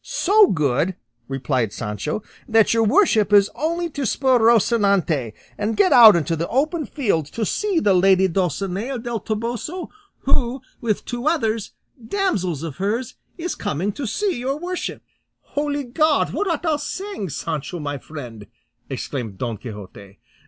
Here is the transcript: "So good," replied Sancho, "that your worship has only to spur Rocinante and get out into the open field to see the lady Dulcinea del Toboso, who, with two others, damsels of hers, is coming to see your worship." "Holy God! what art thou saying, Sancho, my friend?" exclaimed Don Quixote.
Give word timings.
"So 0.03 0.47
good," 0.47 0.95
replied 1.27 1.71
Sancho, 1.71 2.23
"that 2.47 2.73
your 2.73 2.83
worship 2.83 3.29
has 3.29 3.51
only 3.53 3.87
to 3.91 4.03
spur 4.03 4.39
Rocinante 4.39 5.33
and 5.59 5.77
get 5.77 5.93
out 5.93 6.15
into 6.15 6.35
the 6.35 6.47
open 6.47 6.87
field 6.87 7.27
to 7.27 7.45
see 7.45 7.79
the 7.79 7.93
lady 7.93 8.27
Dulcinea 8.27 8.97
del 8.97 9.19
Toboso, 9.19 9.91
who, 10.21 10.59
with 10.81 11.05
two 11.05 11.27
others, 11.27 11.73
damsels 12.03 12.63
of 12.63 12.77
hers, 12.77 13.13
is 13.37 13.53
coming 13.53 13.91
to 13.91 14.07
see 14.07 14.39
your 14.39 14.57
worship." 14.57 15.03
"Holy 15.41 15.83
God! 15.83 16.33
what 16.33 16.49
art 16.49 16.63
thou 16.63 16.77
saying, 16.77 17.29
Sancho, 17.29 17.77
my 17.79 17.99
friend?" 17.99 18.47
exclaimed 18.89 19.37
Don 19.37 19.55
Quixote. 19.57 20.17